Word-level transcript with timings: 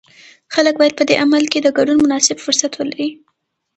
خلک 0.53 0.75
باید 0.77 0.97
په 0.99 1.03
دې 1.09 1.15
عمل 1.23 1.43
کې 1.51 1.59
د 1.61 1.67
ګډون 1.77 1.97
مناسب 2.01 2.37
فرصت 2.45 2.71
ولري. 2.75 3.09